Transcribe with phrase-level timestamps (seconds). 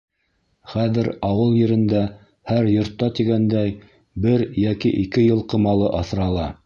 [0.69, 2.01] Хәҙер ауыл ерендә
[2.53, 3.77] һәр йортта тигәндәй
[4.25, 6.49] бер йәки ике йылҡы малы аҫрала.